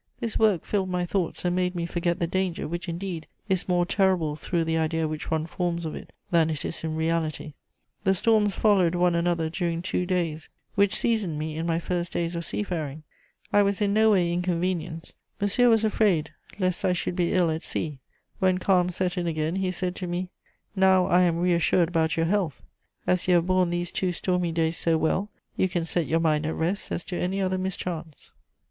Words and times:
This 0.19 0.39
work 0.39 0.65
filled 0.65 0.89
my 0.89 1.05
thoughts 1.05 1.45
and 1.45 1.55
made 1.55 1.75
me 1.75 1.85
forget 1.85 2.17
the 2.17 2.25
danger, 2.25 2.67
which, 2.67 2.89
indeed, 2.89 3.27
is 3.47 3.67
more 3.67 3.85
terrible 3.85 4.35
through 4.35 4.63
the 4.63 4.75
idea 4.75 5.07
which 5.07 5.29
one 5.29 5.45
forms 5.45 5.85
of 5.85 5.93
it 5.93 6.11
than 6.31 6.49
it 6.49 6.65
is 6.65 6.83
in 6.83 6.95
reality. 6.95 7.53
The 8.03 8.15
storms 8.15 8.55
followed 8.55 8.95
one 8.95 9.13
another 9.13 9.47
during 9.47 9.83
two 9.83 10.07
days, 10.07 10.49
which 10.73 10.95
seasoned 10.95 11.37
me 11.37 11.55
in 11.55 11.67
my 11.67 11.77
first 11.77 12.13
days 12.13 12.35
of 12.35 12.43
sea 12.43 12.63
faring; 12.63 13.03
I 13.53 13.61
was 13.61 13.79
in 13.79 13.93
no 13.93 14.09
way 14.09 14.33
inconvenienced. 14.33 15.13
Monsieur 15.39 15.69
was 15.69 15.83
afraid 15.83 16.31
lest 16.57 16.83
I 16.83 16.93
should 16.93 17.15
be 17.15 17.33
ill 17.33 17.51
at 17.51 17.61
sea; 17.61 17.99
when 18.39 18.57
calm 18.57 18.89
set 18.89 19.19
in 19.19 19.27
again, 19.27 19.57
he 19.57 19.69
said 19.69 19.95
to 19.97 20.07
me: 20.07 20.31
"'Now 20.75 21.05
I 21.05 21.21
am 21.21 21.37
reassured 21.37 21.89
about 21.89 22.17
your 22.17 22.25
health; 22.25 22.63
as 23.05 23.27
you 23.27 23.35
have 23.35 23.45
borne 23.45 23.69
these 23.69 23.91
two 23.91 24.11
stormy 24.13 24.51
days 24.51 24.77
so 24.77 24.97
well, 24.97 25.29
you 25.55 25.69
can 25.69 25.85
set 25.85 26.07
your 26.07 26.19
mind 26.19 26.47
at 26.47 26.55
rest 26.55 26.91
as 26.91 27.03
to 27.03 27.17
any 27.19 27.39
other 27.39 27.59
mischance.' 27.59 28.33